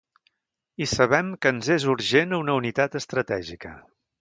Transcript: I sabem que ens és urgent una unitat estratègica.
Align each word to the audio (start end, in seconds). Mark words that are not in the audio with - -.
I 0.85 0.87
sabem 0.93 1.29
que 1.45 1.51
ens 1.55 1.69
és 1.77 1.87
urgent 1.95 2.35
una 2.41 2.59
unitat 2.63 2.99
estratègica. 3.05 3.79